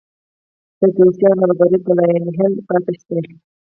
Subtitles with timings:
[0.77, 3.19] فرودستي او نابرابري به لاینحل پاتې شي.